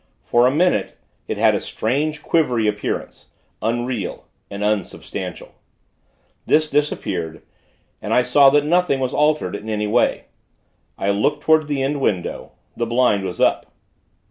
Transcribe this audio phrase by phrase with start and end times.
[0.23, 0.97] For a minute,
[1.27, 3.27] it had a strange, quivery appearance
[3.61, 5.53] unreal and unsubstantial.
[6.47, 7.43] This disappeared,
[8.01, 10.25] and I saw that nothing was altered in any way.
[10.97, 13.67] I looked toward the end window the blind was up.